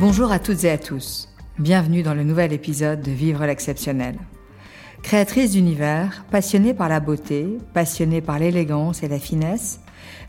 Bonjour 0.00 0.32
à 0.32 0.38
toutes 0.38 0.64
et 0.64 0.70
à 0.70 0.78
tous. 0.78 1.28
Bienvenue 1.58 2.02
dans 2.02 2.14
le 2.14 2.24
nouvel 2.24 2.54
épisode 2.54 3.02
de 3.02 3.10
Vivre 3.10 3.44
l'exceptionnel. 3.44 4.16
Créatrice 5.02 5.50
d'univers, 5.50 6.24
passionnée 6.30 6.72
par 6.72 6.88
la 6.88 7.00
beauté, 7.00 7.58
passionnée 7.74 8.22
par 8.22 8.38
l'élégance 8.38 9.02
et 9.02 9.08
la 9.08 9.18
finesse, 9.18 9.78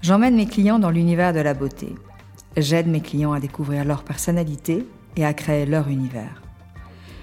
j'emmène 0.01 0.35
mes 0.35 0.45
clients 0.45 0.77
dans 0.77 0.89
l'univers 0.89 1.31
de 1.31 1.39
la 1.39 1.53
beauté. 1.53 1.95
J'aide 2.57 2.87
mes 2.87 2.99
clients 2.99 3.31
à 3.31 3.39
découvrir 3.39 3.85
leur 3.85 4.03
personnalité 4.03 4.85
et 5.15 5.23
à 5.23 5.33
créer 5.33 5.65
leur 5.65 5.87
univers. 5.87 6.41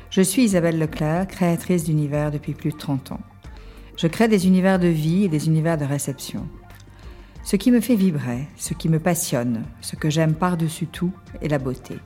Je 0.08 0.22
suis 0.22 0.44
Isabelle 0.44 0.78
Leclerc, 0.78 1.28
créatrice 1.28 1.84
d'univers 1.84 2.30
depuis 2.30 2.54
plus 2.54 2.70
de 2.70 2.78
30 2.78 3.12
ans. 3.12 3.20
Je 3.98 4.06
crée 4.06 4.26
des 4.26 4.46
univers 4.46 4.78
de 4.78 4.88
vie 4.88 5.24
et 5.24 5.28
des 5.28 5.48
univers 5.48 5.76
de 5.76 5.84
réception. 5.84 6.48
Ce 7.44 7.56
qui 7.56 7.70
me 7.70 7.82
fait 7.82 7.94
vibrer, 7.94 8.48
ce 8.56 8.72
qui 8.72 8.88
me 8.88 9.00
passionne, 9.00 9.64
ce 9.82 9.96
que 9.96 10.08
j'aime 10.08 10.32
par-dessus 10.32 10.86
tout 10.86 11.12
est 11.42 11.48
la 11.48 11.58
beauté. 11.58 11.98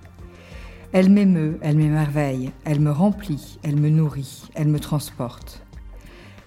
Elle 0.94 1.08
m'émeut, 1.08 1.58
elle 1.62 1.78
m'émerveille, 1.78 2.52
elle 2.66 2.80
me 2.80 2.90
remplit, 2.90 3.58
elle 3.62 3.80
me 3.80 3.88
nourrit, 3.88 4.42
elle 4.54 4.68
me 4.68 4.78
transporte. 4.78 5.64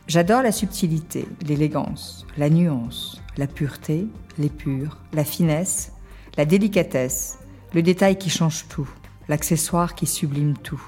J'adore 0.08 0.44
la 0.44 0.52
subtilité, 0.52 1.28
l'élégance, 1.48 2.28
la 2.38 2.52
nuance, 2.52 3.20
la 3.38 3.48
pureté, 3.48 4.08
l'épure, 4.38 5.00
la 5.14 5.24
finesse, 5.24 5.94
la 6.38 6.46
délicatesse, 6.46 7.40
le 7.74 7.82
détail 7.82 8.20
qui 8.20 8.30
change 8.30 8.68
tout, 8.68 8.88
l'accessoire 9.28 9.96
qui 9.96 10.06
sublime 10.06 10.56
tout. 10.56 10.84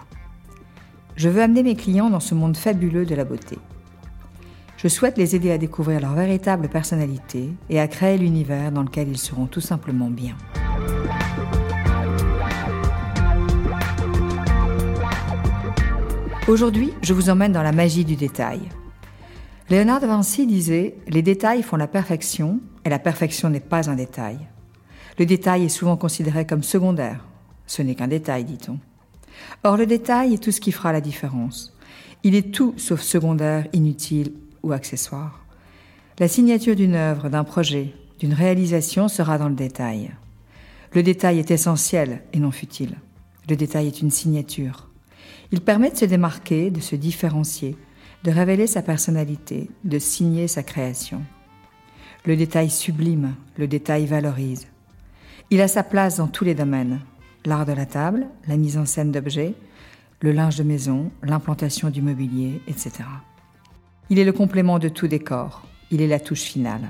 Je 1.15 1.27
veux 1.27 1.41
amener 1.41 1.63
mes 1.63 1.75
clients 1.75 2.11
dans 2.11 2.19
ce 2.19 2.35
monde 2.35 2.55
fabuleux 2.55 3.07
de 3.07 3.15
la 3.15 3.25
beauté. 3.25 3.57
Je 4.77 4.87
souhaite 4.87 5.17
les 5.17 5.35
aider 5.35 5.49
à 5.49 5.57
découvrir 5.57 5.99
leur 5.99 6.13
véritable 6.13 6.69
personnalité 6.69 7.49
et 7.71 7.79
à 7.79 7.87
créer 7.87 8.19
l'univers 8.19 8.71
dans 8.71 8.83
lequel 8.83 9.07
ils 9.07 9.17
seront 9.17 9.47
tout 9.47 9.61
simplement 9.61 10.11
bien. 10.11 10.35
Aujourd'hui, 16.47 16.93
je 17.01 17.13
vous 17.13 17.29
emmène 17.29 17.51
dans 17.51 17.61
la 17.61 17.73
magie 17.73 18.05
du 18.05 18.15
détail. 18.15 18.61
Léonard 19.69 19.99
de 19.99 20.07
Vinci 20.07 20.47
disait 20.47 20.95
Les 21.09 21.21
détails 21.21 21.61
font 21.61 21.75
la 21.75 21.89
perfection, 21.89 22.61
et 22.85 22.89
la 22.89 22.99
perfection 22.99 23.49
n'est 23.49 23.59
pas 23.59 23.89
un 23.89 23.95
détail. 23.95 24.39
Le 25.19 25.25
détail 25.25 25.65
est 25.65 25.69
souvent 25.69 25.97
considéré 25.97 26.47
comme 26.47 26.63
secondaire. 26.63 27.25
Ce 27.65 27.81
n'est 27.81 27.95
qu'un 27.95 28.07
détail, 28.07 28.45
dit-on. 28.45 28.79
Or, 29.65 29.75
le 29.75 29.85
détail 29.85 30.35
est 30.35 30.41
tout 30.41 30.53
ce 30.53 30.61
qui 30.61 30.71
fera 30.71 30.93
la 30.93 31.01
différence. 31.01 31.75
Il 32.23 32.33
est 32.33 32.53
tout 32.53 32.73
sauf 32.77 33.01
secondaire, 33.01 33.67
inutile 33.73 34.31
ou 34.63 34.71
accessoire. 34.71 35.43
La 36.17 36.29
signature 36.29 36.77
d'une 36.77 36.95
œuvre, 36.95 37.27
d'un 37.27 37.43
projet, 37.43 37.93
d'une 38.19 38.33
réalisation 38.33 39.09
sera 39.09 39.37
dans 39.37 39.49
le 39.49 39.55
détail. 39.55 40.11
Le 40.93 41.03
détail 41.03 41.39
est 41.39 41.51
essentiel 41.51 42.21
et 42.31 42.39
non 42.39 42.51
futile. 42.51 42.95
Le 43.49 43.57
détail 43.57 43.87
est 43.87 44.01
une 44.01 44.11
signature. 44.11 44.86
Il 45.51 45.61
permet 45.61 45.91
de 45.91 45.97
se 45.97 46.05
démarquer, 46.05 46.71
de 46.71 46.81
se 46.81 46.95
différencier, 46.95 47.77
de 48.23 48.31
révéler 48.31 48.67
sa 48.67 48.81
personnalité, 48.81 49.69
de 49.83 49.99
signer 49.99 50.47
sa 50.47 50.63
création. 50.63 51.21
Le 52.25 52.35
détail 52.35 52.69
sublime, 52.69 53.35
le 53.57 53.67
détail 53.67 54.05
valorise. 54.05 54.67
Il 55.49 55.61
a 55.61 55.69
sa 55.69 55.83
place 55.83 56.17
dans 56.17 56.27
tous 56.27 56.43
les 56.43 56.55
domaines. 56.55 56.99
L'art 57.45 57.65
de 57.65 57.71
la 57.71 57.85
table, 57.85 58.27
la 58.47 58.57
mise 58.57 58.77
en 58.77 58.85
scène 58.85 59.13
d'objets, 59.13 59.53
le 60.19 60.33
linge 60.33 60.57
de 60.57 60.63
maison, 60.63 61.11
l'implantation 61.23 61.89
du 61.89 62.01
mobilier, 62.01 62.61
etc. 62.67 62.91
Il 64.09 64.19
est 64.19 64.25
le 64.25 64.33
complément 64.33 64.79
de 64.79 64.89
tout 64.89 65.07
décor. 65.07 65.63
Il 65.91 66.01
est 66.01 66.07
la 66.07 66.19
touche 66.19 66.41
finale. 66.41 66.89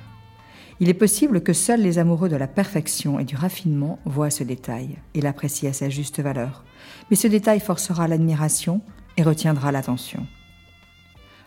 Il 0.80 0.90
est 0.90 0.94
possible 0.94 1.42
que 1.42 1.54
seuls 1.54 1.82
les 1.82 1.98
amoureux 1.98 2.30
de 2.30 2.36
la 2.36 2.48
perfection 2.48 3.20
et 3.20 3.24
du 3.24 3.36
raffinement 3.36 3.98
voient 4.06 4.30
ce 4.30 4.44
détail 4.44 4.98
et 5.16 5.22
l'apprécient 5.22 5.72
à 5.72 5.74
sa 5.74 5.90
juste 5.90 6.20
valeur. 6.20 6.64
Mais 7.10 7.16
ce 7.16 7.28
détail 7.28 7.60
forcera 7.60 8.08
l'admiration 8.08 8.82
et 9.18 9.24
retiendra 9.24 9.72
l'attention. 9.72 10.28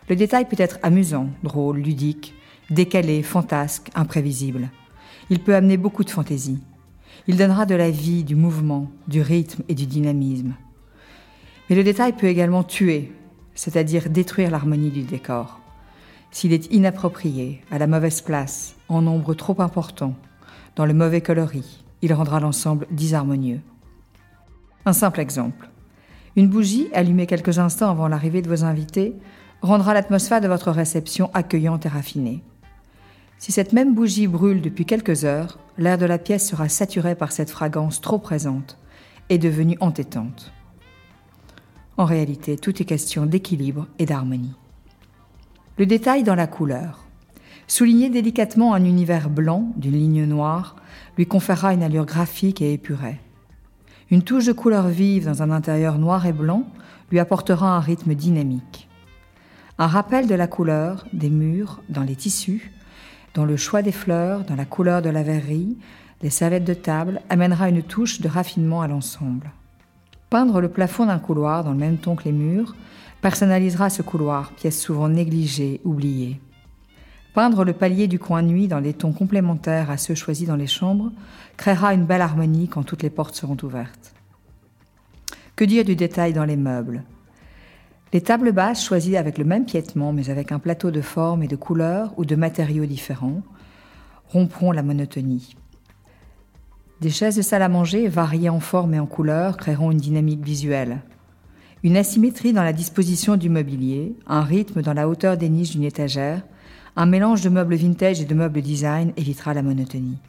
Le 0.09 0.17
détail 0.17 0.49
peut 0.49 0.57
être 0.59 0.79
amusant, 0.83 1.29
drôle, 1.43 1.79
ludique, 1.79 2.33
décalé, 2.69 3.23
fantasque, 3.23 3.89
imprévisible. 3.95 4.69
Il 5.29 5.39
peut 5.39 5.55
amener 5.55 5.77
beaucoup 5.77 6.03
de 6.03 6.09
fantaisie. 6.09 6.59
Il 7.27 7.37
donnera 7.37 7.65
de 7.65 7.75
la 7.75 7.89
vie, 7.89 8.25
du 8.25 8.35
mouvement, 8.35 8.91
du 9.07 9.21
rythme 9.21 9.63
et 9.69 9.75
du 9.75 9.85
dynamisme. 9.85 10.55
Mais 11.69 11.77
le 11.77 11.85
détail 11.85 12.11
peut 12.11 12.27
également 12.27 12.65
tuer, 12.65 13.13
c'est-à-dire 13.55 14.09
détruire 14.09 14.51
l'harmonie 14.51 14.89
du 14.89 15.03
décor. 15.03 15.60
S'il 16.31 16.53
est 16.53 16.71
inapproprié, 16.73 17.61
à 17.71 17.77
la 17.77 17.87
mauvaise 17.87 18.21
place, 18.21 18.75
en 18.87 19.01
nombre 19.01 19.33
trop 19.33 19.61
important, 19.61 20.15
dans 20.77 20.85
le 20.85 20.93
mauvais 20.93 21.19
coloris, 21.19 21.83
il 22.01 22.13
rendra 22.13 22.39
l'ensemble 22.39 22.87
disharmonieux. 22.89 23.59
Un 24.85 24.93
simple 24.93 25.19
exemple. 25.19 25.69
Une 26.37 26.47
bougie 26.47 26.87
allumée 26.93 27.27
quelques 27.27 27.59
instants 27.59 27.91
avant 27.91 28.07
l'arrivée 28.07 28.41
de 28.41 28.47
vos 28.47 28.63
invités 28.63 29.13
rendra 29.61 29.93
l'atmosphère 29.93 30.39
de 30.39 30.47
votre 30.47 30.71
réception 30.71 31.29
accueillante 31.33 31.85
et 31.85 31.89
raffinée. 31.89 32.41
Si 33.37 33.51
cette 33.51 33.73
même 33.73 33.93
bougie 33.93 34.27
brûle 34.27 34.61
depuis 34.61 34.85
quelques 34.85 35.25
heures, 35.25 35.59
l'air 35.77 35.97
de 35.97 36.05
la 36.05 36.17
pièce 36.17 36.47
sera 36.47 36.69
saturé 36.69 37.15
par 37.15 37.33
cette 37.33 37.49
fragrance 37.49 37.99
trop 37.99 38.19
présente 38.19 38.77
et 39.29 39.37
devenue 39.37 39.77
entêtante. 39.81 40.53
En 41.97 42.05
réalité, 42.05 42.57
tout 42.57 42.81
est 42.81 42.85
question 42.85 43.25
d'équilibre 43.25 43.87
et 43.99 44.05
d'harmonie. 44.05 44.55
Le 45.77 45.85
détail 45.85 46.23
dans 46.23 46.35
la 46.35 46.47
couleur. 46.47 47.05
Souligner 47.65 48.09
délicatement 48.09 48.73
un 48.73 48.83
univers 48.83 49.29
blanc 49.29 49.71
d'une 49.77 49.93
ligne 49.93 50.25
noire 50.25 50.75
lui 51.17 51.25
conférera 51.25 51.73
une 51.73 51.81
allure 51.81 52.05
graphique 52.05 52.61
et 52.61 52.73
épurée. 52.73 53.19
Une 54.09 54.21
touche 54.21 54.45
de 54.45 54.51
couleur 54.51 54.89
vive 54.89 55.25
dans 55.25 55.41
un 55.41 55.49
intérieur 55.49 55.97
noir 55.97 56.25
et 56.25 56.33
blanc 56.33 56.65
lui 57.09 57.19
apportera 57.19 57.73
un 57.73 57.79
rythme 57.79 58.15
dynamique. 58.15 58.89
Un 59.79 59.87
rappel 59.87 60.27
de 60.27 60.35
la 60.35 60.47
couleur 60.47 61.05
des 61.13 61.29
murs 61.29 61.81
dans 61.87 62.03
les 62.03 62.17
tissus, 62.17 62.73
dans 63.33 63.45
le 63.45 63.55
choix 63.55 63.81
des 63.81 63.93
fleurs, 63.93 64.43
dans 64.43 64.57
la 64.57 64.65
couleur 64.65 65.01
de 65.01 65.09
la 65.09 65.23
verrerie, 65.23 65.77
les 66.21 66.29
serviettes 66.29 66.65
de 66.65 66.73
table 66.73 67.21
amènera 67.29 67.69
une 67.69 67.81
touche 67.81 68.19
de 68.19 68.27
raffinement 68.27 68.81
à 68.81 68.89
l'ensemble. 68.89 69.51
Peindre 70.29 70.59
le 70.59 70.69
plafond 70.69 71.05
d'un 71.05 71.19
couloir 71.19 71.63
dans 71.63 71.71
le 71.71 71.77
même 71.77 71.97
ton 71.97 72.17
que 72.17 72.25
les 72.25 72.33
murs 72.33 72.75
personnalisera 73.21 73.89
ce 73.89 74.01
couloir, 74.01 74.51
pièce 74.53 74.79
souvent 74.79 75.07
négligée, 75.07 75.79
oubliée. 75.83 76.39
Peindre 77.33 77.63
le 77.63 77.73
palier 77.73 78.07
du 78.07 78.19
coin 78.19 78.41
nuit 78.41 78.67
dans 78.67 78.81
des 78.81 78.93
tons 78.93 79.13
complémentaires 79.13 79.89
à 79.89 79.97
ceux 79.97 80.15
choisis 80.15 80.47
dans 80.47 80.55
les 80.55 80.67
chambres 80.67 81.11
créera 81.55 81.93
une 81.93 82.05
belle 82.05 82.21
harmonie 82.21 82.67
quand 82.67 82.83
toutes 82.83 83.03
les 83.03 83.09
portes 83.09 83.35
seront 83.35 83.57
ouvertes. 83.63 84.13
Que 85.55 85.63
dire 85.63 85.85
du 85.85 85.95
détail 85.95 86.33
dans 86.33 86.43
les 86.43 86.57
meubles? 86.57 87.03
Les 88.11 88.21
tables 88.21 88.51
basses 88.51 88.83
choisies 88.83 89.15
avec 89.15 89.37
le 89.37 89.45
même 89.45 89.63
piétement 89.63 90.11
mais 90.11 90.29
avec 90.29 90.51
un 90.51 90.59
plateau 90.59 90.91
de 90.91 91.01
formes 91.01 91.43
et 91.43 91.47
de 91.47 91.55
couleurs 91.55 92.11
ou 92.17 92.25
de 92.25 92.35
matériaux 92.35 92.85
différents 92.85 93.41
rompront 94.27 94.71
la 94.71 94.83
monotonie. 94.83 95.55
Des 96.99 97.09
chaises 97.09 97.37
de 97.37 97.41
salle 97.41 97.61
à 97.61 97.69
manger 97.69 98.07
variées 98.07 98.49
en 98.49 98.59
forme 98.59 98.93
et 98.93 98.99
en 98.99 99.05
couleurs 99.05 99.57
créeront 99.57 99.91
une 99.91 99.97
dynamique 99.97 100.43
visuelle. 100.43 101.01
Une 101.83 101.97
asymétrie 101.97 102.53
dans 102.53 102.61
la 102.61 102.73
disposition 102.73 103.37
du 103.37 103.49
mobilier, 103.49 104.15
un 104.27 104.43
rythme 104.43 104.83
dans 104.83 104.93
la 104.93 105.09
hauteur 105.09 105.35
des 105.35 105.49
niches 105.49 105.71
d'une 105.71 105.83
étagère, 105.83 106.43
un 106.95 107.07
mélange 107.07 107.41
de 107.41 107.49
meubles 107.49 107.73
vintage 107.73 108.21
et 108.21 108.25
de 108.25 108.35
meubles 108.35 108.61
design 108.61 109.13
évitera 109.17 109.55
la 109.55 109.63
monotonie. 109.63 110.19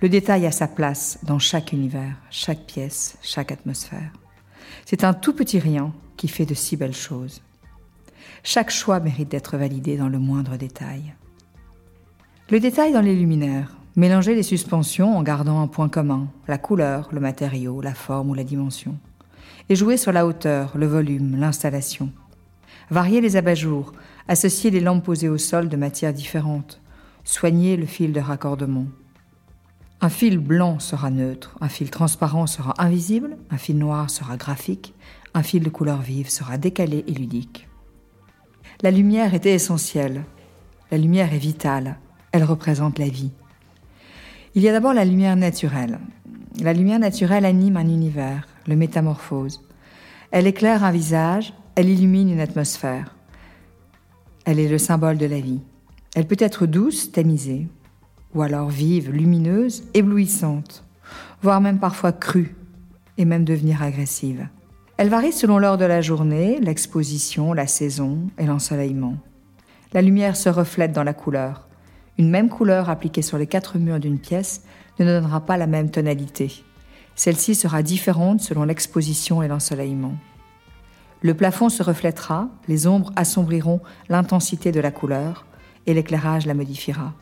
Le 0.00 0.08
détail 0.08 0.46
a 0.46 0.50
sa 0.50 0.68
place 0.68 1.18
dans 1.24 1.38
chaque 1.38 1.74
univers, 1.74 2.16
chaque 2.30 2.64
pièce, 2.64 3.18
chaque 3.20 3.52
atmosphère. 3.52 4.12
C'est 4.86 5.04
un 5.04 5.12
tout 5.12 5.34
petit 5.34 5.58
rien 5.58 5.92
qui 6.16 6.26
fait 6.26 6.46
de 6.46 6.54
si 6.54 6.78
belles 6.78 6.94
choses. 6.94 7.42
Chaque 8.42 8.70
choix 8.70 8.98
mérite 8.98 9.28
d'être 9.28 9.58
validé 9.58 9.98
dans 9.98 10.08
le 10.08 10.18
moindre 10.18 10.56
détail. 10.56 11.12
Le 12.48 12.60
détail 12.60 12.94
dans 12.94 13.02
les 13.02 13.14
luminaires. 13.14 13.76
Mélanger 13.94 14.34
les 14.34 14.42
suspensions 14.42 15.18
en 15.18 15.22
gardant 15.22 15.60
un 15.60 15.66
point 15.66 15.90
commun, 15.90 16.28
la 16.48 16.56
couleur, 16.56 17.10
le 17.12 17.20
matériau, 17.20 17.82
la 17.82 17.92
forme 17.92 18.30
ou 18.30 18.34
la 18.34 18.42
dimension 18.42 18.96
et 19.68 19.76
jouer 19.76 19.96
sur 19.96 20.12
la 20.12 20.26
hauteur, 20.26 20.72
le 20.76 20.86
volume, 20.86 21.36
l'installation. 21.36 22.10
Varier 22.90 23.20
les 23.20 23.36
abat-jours, 23.36 23.92
associer 24.28 24.70
les 24.70 24.80
lampes 24.80 25.04
posées 25.04 25.28
au 25.28 25.38
sol 25.38 25.68
de 25.68 25.76
matières 25.76 26.12
différentes, 26.12 26.80
soigner 27.24 27.76
le 27.76 27.86
fil 27.86 28.12
de 28.12 28.20
raccordement. 28.20 28.86
Un 30.00 30.08
fil 30.08 30.38
blanc 30.38 30.78
sera 30.80 31.10
neutre, 31.10 31.56
un 31.60 31.68
fil 31.68 31.90
transparent 31.90 32.46
sera 32.46 32.74
invisible, 32.78 33.36
un 33.50 33.56
fil 33.56 33.78
noir 33.78 34.10
sera 34.10 34.36
graphique, 34.36 34.94
un 35.34 35.42
fil 35.42 35.62
de 35.62 35.70
couleur 35.70 36.02
vive 36.02 36.28
sera 36.28 36.58
décalé 36.58 37.04
et 37.06 37.12
ludique. 37.12 37.68
La 38.82 38.90
lumière 38.90 39.32
était 39.32 39.54
essentielle. 39.54 40.24
La 40.90 40.98
lumière 40.98 41.32
est 41.32 41.38
vitale. 41.38 41.98
Elle 42.32 42.42
représente 42.42 42.98
la 42.98 43.08
vie. 43.08 43.30
Il 44.54 44.62
y 44.62 44.68
a 44.68 44.72
d'abord 44.72 44.92
la 44.92 45.04
lumière 45.04 45.36
naturelle. 45.36 46.00
La 46.60 46.72
lumière 46.72 46.98
naturelle 46.98 47.44
anime 47.44 47.76
un 47.76 47.88
univers, 47.88 48.48
le 48.66 48.76
métamorphose. 48.76 49.62
Elle 50.30 50.46
éclaire 50.46 50.84
un 50.84 50.90
visage, 50.92 51.52
elle 51.74 51.88
illumine 51.88 52.30
une 52.30 52.40
atmosphère. 52.40 53.14
Elle 54.44 54.58
est 54.58 54.68
le 54.68 54.78
symbole 54.78 55.18
de 55.18 55.26
la 55.26 55.40
vie. 55.40 55.60
Elle 56.14 56.26
peut 56.26 56.36
être 56.38 56.66
douce, 56.66 57.12
tamisée, 57.12 57.68
ou 58.34 58.42
alors 58.42 58.68
vive, 58.68 59.10
lumineuse, 59.10 59.84
éblouissante, 59.94 60.84
voire 61.42 61.60
même 61.60 61.78
parfois 61.78 62.12
crue, 62.12 62.54
et 63.18 63.24
même 63.24 63.44
devenir 63.44 63.82
agressive. 63.82 64.48
Elle 64.96 65.08
varie 65.08 65.32
selon 65.32 65.58
l'heure 65.58 65.78
de 65.78 65.84
la 65.84 66.00
journée, 66.00 66.58
l'exposition, 66.60 67.52
la 67.52 67.66
saison 67.66 68.28
et 68.38 68.46
l'ensoleillement. 68.46 69.16
La 69.92 70.02
lumière 70.02 70.36
se 70.36 70.48
reflète 70.48 70.92
dans 70.92 71.02
la 71.02 71.14
couleur. 71.14 71.68
Une 72.18 72.30
même 72.30 72.48
couleur 72.48 72.88
appliquée 72.88 73.22
sur 73.22 73.38
les 73.38 73.46
quatre 73.46 73.78
murs 73.78 74.00
d'une 74.00 74.18
pièce 74.18 74.62
ne 74.98 75.04
donnera 75.04 75.40
pas 75.40 75.56
la 75.56 75.66
même 75.66 75.90
tonalité. 75.90 76.64
Celle-ci 77.14 77.54
sera 77.54 77.82
différente 77.82 78.40
selon 78.40 78.64
l'exposition 78.64 79.42
et 79.42 79.48
l'ensoleillement. 79.48 80.14
Le 81.20 81.34
plafond 81.34 81.68
se 81.68 81.82
reflètera, 81.82 82.48
les 82.66 82.86
ombres 82.86 83.12
assombriront 83.14 83.80
l'intensité 84.08 84.72
de 84.72 84.80
la 84.80 84.90
couleur 84.90 85.46
et 85.86 85.94
l'éclairage 85.94 86.46
la 86.46 86.54
modifiera. 86.54 87.12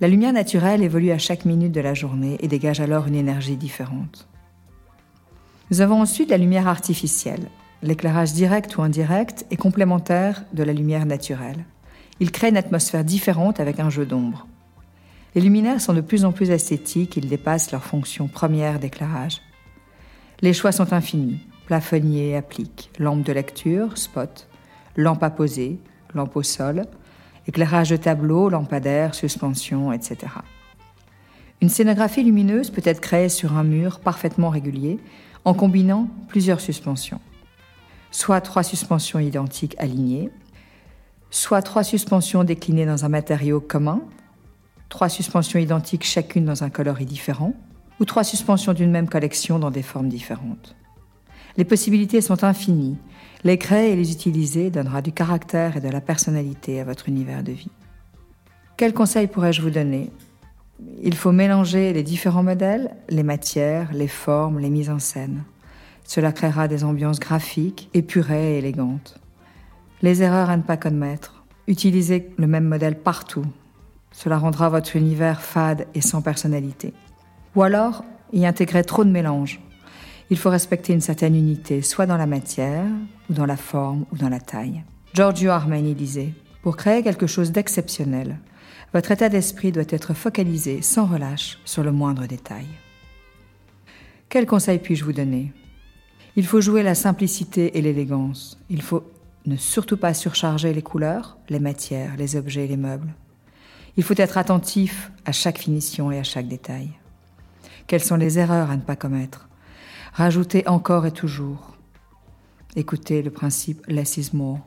La 0.00 0.08
lumière 0.08 0.32
naturelle 0.32 0.82
évolue 0.82 1.12
à 1.12 1.18
chaque 1.18 1.44
minute 1.44 1.70
de 1.70 1.80
la 1.80 1.94
journée 1.94 2.36
et 2.40 2.48
dégage 2.48 2.80
alors 2.80 3.06
une 3.06 3.14
énergie 3.14 3.56
différente. 3.56 4.26
Nous 5.70 5.80
avons 5.80 6.00
ensuite 6.00 6.30
la 6.30 6.36
lumière 6.36 6.66
artificielle. 6.66 7.48
L'éclairage 7.82 8.32
direct 8.32 8.76
ou 8.76 8.82
indirect 8.82 9.46
est 9.50 9.56
complémentaire 9.56 10.44
de 10.52 10.64
la 10.64 10.72
lumière 10.72 11.06
naturelle. 11.06 11.64
Il 12.18 12.32
crée 12.32 12.48
une 12.48 12.56
atmosphère 12.56 13.04
différente 13.04 13.60
avec 13.60 13.78
un 13.78 13.90
jeu 13.90 14.06
d'ombre. 14.06 14.46
Les 15.34 15.40
luminaires 15.40 15.80
sont 15.80 15.94
de 15.94 16.00
plus 16.00 16.24
en 16.24 16.30
plus 16.30 16.50
esthétiques, 16.50 17.16
ils 17.16 17.28
dépassent 17.28 17.72
leur 17.72 17.82
fonction 17.82 18.28
première 18.28 18.78
d'éclairage. 18.78 19.40
Les 20.40 20.52
choix 20.52 20.70
sont 20.70 20.92
infinis. 20.92 21.40
Plafonnier, 21.66 22.36
applique, 22.36 22.90
lampe 22.98 23.24
de 23.24 23.32
lecture, 23.32 23.98
spot, 23.98 24.48
lampe 24.96 25.22
à 25.22 25.30
poser, 25.30 25.80
lampe 26.14 26.36
au 26.36 26.42
sol, 26.42 26.84
éclairage 27.48 27.90
de 27.90 27.96
tableau, 27.96 28.48
lampadaire, 28.48 29.14
suspension, 29.14 29.92
etc. 29.92 30.18
Une 31.60 31.68
scénographie 31.68 32.22
lumineuse 32.22 32.70
peut 32.70 32.82
être 32.84 33.00
créée 33.00 33.28
sur 33.30 33.56
un 33.56 33.64
mur 33.64 34.00
parfaitement 34.00 34.50
régulier 34.50 35.00
en 35.44 35.54
combinant 35.54 36.08
plusieurs 36.28 36.60
suspensions. 36.60 37.20
Soit 38.10 38.40
trois 38.40 38.62
suspensions 38.62 39.18
identiques 39.18 39.74
alignées, 39.78 40.30
soit 41.30 41.62
trois 41.62 41.82
suspensions 41.82 42.44
déclinées 42.44 42.86
dans 42.86 43.04
un 43.04 43.08
matériau 43.08 43.60
commun, 43.60 44.02
trois 44.88 45.08
suspensions 45.08 45.58
identiques 45.58 46.04
chacune 46.04 46.44
dans 46.44 46.64
un 46.64 46.70
coloris 46.70 47.06
différent, 47.06 47.54
ou 48.00 48.04
trois 48.04 48.24
suspensions 48.24 48.72
d'une 48.72 48.90
même 48.90 49.08
collection 49.08 49.58
dans 49.58 49.70
des 49.70 49.82
formes 49.82 50.08
différentes. 50.08 50.74
Les 51.56 51.64
possibilités 51.64 52.20
sont 52.20 52.42
infinies. 52.42 52.96
Les 53.44 53.58
créer 53.58 53.92
et 53.92 53.96
les 53.96 54.10
utiliser 54.10 54.70
donnera 54.70 55.02
du 55.02 55.12
caractère 55.12 55.76
et 55.76 55.80
de 55.80 55.88
la 55.88 56.00
personnalité 56.00 56.80
à 56.80 56.84
votre 56.84 57.08
univers 57.08 57.44
de 57.44 57.52
vie. 57.52 57.70
Quels 58.76 58.94
conseils 58.94 59.28
pourrais-je 59.28 59.62
vous 59.62 59.70
donner? 59.70 60.10
Il 61.02 61.14
faut 61.14 61.30
mélanger 61.30 61.92
les 61.92 62.02
différents 62.02 62.42
modèles, 62.42 62.96
les 63.08 63.22
matières, 63.22 63.92
les 63.92 64.08
formes, 64.08 64.58
les 64.58 64.70
mises 64.70 64.90
en 64.90 64.98
scène. 64.98 65.44
Cela 66.02 66.32
créera 66.32 66.66
des 66.66 66.82
ambiances 66.82 67.20
graphiques, 67.20 67.88
épurées 67.94 68.54
et 68.54 68.58
élégantes. 68.58 69.20
Les 70.02 70.22
erreurs 70.22 70.50
à 70.50 70.56
ne 70.56 70.62
pas 70.62 70.76
commettre. 70.76 71.44
Utilisez 71.68 72.32
le 72.36 72.46
même 72.48 72.64
modèle 72.64 72.98
partout. 72.98 73.46
Cela 74.14 74.38
rendra 74.38 74.70
votre 74.70 74.96
univers 74.96 75.42
fade 75.42 75.86
et 75.94 76.00
sans 76.00 76.22
personnalité. 76.22 76.94
Ou 77.54 77.62
alors, 77.62 78.02
y 78.32 78.46
intégrer 78.46 78.82
trop 78.82 79.04
de 79.04 79.10
mélange 79.10 79.60
il 80.30 80.38
faut 80.38 80.50
respecter 80.50 80.92
une 80.92 81.00
certaine 81.00 81.34
unité, 81.34 81.82
soit 81.82 82.06
dans 82.06 82.16
la 82.16 82.26
matière, 82.26 82.86
ou 83.28 83.34
dans 83.34 83.46
la 83.46 83.56
forme, 83.56 84.06
ou 84.12 84.16
dans 84.16 84.28
la 84.28 84.40
taille. 84.40 84.82
Giorgio 85.12 85.50
Armani 85.50 85.94
disait 85.94 86.32
Pour 86.62 86.76
créer 86.76 87.02
quelque 87.02 87.26
chose 87.26 87.52
d'exceptionnel, 87.52 88.38
votre 88.92 89.10
état 89.10 89.28
d'esprit 89.28 89.72
doit 89.72 89.84
être 89.88 90.14
focalisé 90.14 90.80
sans 90.82 91.06
relâche 91.06 91.58
sur 91.64 91.82
le 91.82 91.92
moindre 91.92 92.26
détail. 92.26 92.66
Quel 94.28 94.46
conseil 94.46 94.78
puis-je 94.78 95.04
vous 95.04 95.12
donner? 95.12 95.52
Il 96.36 96.46
faut 96.46 96.60
jouer 96.60 96.82
la 96.82 96.94
simplicité 96.94 97.76
et 97.78 97.82
l'élégance. 97.82 98.58
Il 98.70 98.82
faut 98.82 99.04
ne 99.46 99.56
surtout 99.56 99.98
pas 99.98 100.14
surcharger 100.14 100.72
les 100.72 100.82
couleurs, 100.82 101.36
les 101.48 101.60
matières, 101.60 102.16
les 102.16 102.34
objets 102.34 102.64
et 102.64 102.68
les 102.68 102.76
meubles. 102.76 103.14
Il 103.96 104.02
faut 104.02 104.14
être 104.16 104.38
attentif 104.38 105.12
à 105.24 105.32
chaque 105.32 105.58
finition 105.58 106.10
et 106.10 106.18
à 106.18 106.24
chaque 106.24 106.48
détail. 106.48 106.90
Quelles 107.86 108.02
sont 108.02 108.16
les 108.16 108.38
erreurs 108.38 108.70
à 108.70 108.76
ne 108.76 108.82
pas 108.82 108.96
commettre? 108.96 109.48
Rajoutez 110.12 110.66
encore 110.66 111.06
et 111.06 111.12
toujours. 111.12 111.76
Écoutez 112.76 113.22
le 113.22 113.30
principe 113.30 113.86
less 113.86 114.16
is 114.16 114.30
more. 114.32 114.58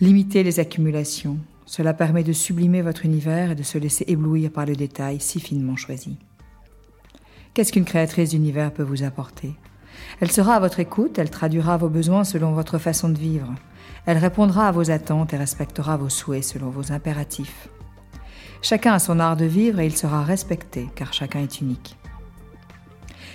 Limitez 0.00 0.42
les 0.42 0.60
accumulations. 0.60 1.38
Cela 1.64 1.94
permet 1.94 2.24
de 2.24 2.32
sublimer 2.32 2.82
votre 2.82 3.04
univers 3.04 3.52
et 3.52 3.54
de 3.54 3.62
se 3.62 3.78
laisser 3.78 4.04
éblouir 4.08 4.50
par 4.50 4.66
le 4.66 4.74
détail 4.74 5.20
si 5.20 5.40
finement 5.40 5.76
choisi. 5.76 6.18
Qu'est-ce 7.54 7.72
qu'une 7.72 7.84
créatrice 7.84 8.30
d'univers 8.30 8.72
peut 8.72 8.82
vous 8.82 9.04
apporter? 9.04 9.54
Elle 10.20 10.30
sera 10.30 10.54
à 10.54 10.60
votre 10.60 10.80
écoute, 10.80 11.18
elle 11.18 11.30
traduira 11.30 11.76
vos 11.76 11.88
besoins 11.88 12.24
selon 12.24 12.52
votre 12.52 12.78
façon 12.78 13.08
de 13.08 13.18
vivre. 13.18 13.54
Elle 14.06 14.18
répondra 14.18 14.68
à 14.68 14.72
vos 14.72 14.90
attentes 14.90 15.32
et 15.32 15.36
respectera 15.36 15.96
vos 15.96 16.08
souhaits 16.08 16.44
selon 16.44 16.70
vos 16.70 16.92
impératifs. 16.92 17.68
Chacun 18.62 18.92
a 18.92 18.98
son 18.98 19.20
art 19.20 19.36
de 19.36 19.46
vivre 19.46 19.80
et 19.80 19.86
il 19.86 19.96
sera 19.96 20.22
respecté 20.22 20.88
car 20.94 21.12
chacun 21.12 21.40
est 21.40 21.60
unique. 21.60 21.96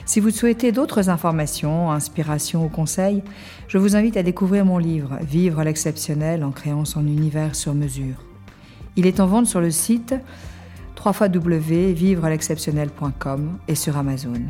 Si 0.06 0.20
vous 0.20 0.30
souhaitez 0.30 0.72
d'autres 0.72 1.10
informations, 1.10 1.92
inspirations 1.92 2.64
ou 2.64 2.70
conseils, 2.70 3.24
je 3.68 3.80
vous 3.80 3.96
invite 3.96 4.18
à 4.18 4.24
découvrir 4.24 4.66
mon 4.66 4.78
livre 4.78 5.18
Vivre 5.22 5.64
l'exceptionnel 5.64 6.44
en 6.44 6.52
créant 6.52 6.86
son 6.86 7.08
univers 7.08 7.56
sur 7.56 7.74
mesure. 7.74 8.24
Il 8.96 9.08
est 9.08 9.20
en 9.20 9.26
vente 9.26 9.48
sur 9.48 9.62
le 9.62 9.72
site 9.72 10.14
www.vivrelexceptionnel.com 11.04 13.58
et 13.68 13.76
sur 13.76 13.98
Amazon. 13.98 14.42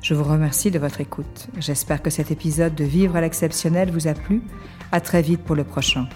Je 0.00 0.14
vous 0.14 0.24
remercie 0.24 0.70
de 0.70 0.78
votre 0.78 1.00
écoute. 1.00 1.48
J'espère 1.58 2.00
que 2.02 2.10
cet 2.10 2.30
épisode 2.30 2.74
de 2.74 2.84
Vivre 2.84 3.18
l'exceptionnel 3.20 3.90
vous 3.90 4.06
a 4.06 4.14
plu. 4.14 4.42
À 4.92 5.00
très 5.00 5.22
vite 5.22 5.42
pour 5.42 5.56
le 5.56 5.64
prochain. 5.64 6.06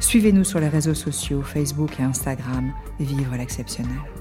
Suivez-nous 0.00 0.44
sur 0.44 0.60
les 0.60 0.68
réseaux 0.68 0.94
sociaux 0.94 1.42
Facebook 1.42 2.00
et 2.00 2.02
Instagram 2.02 2.72
Vivre 2.98 3.36
l'exceptionnel. 3.36 4.19